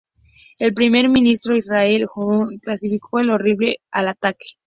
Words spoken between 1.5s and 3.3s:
de Israel, Ehud Ólmert, calificó de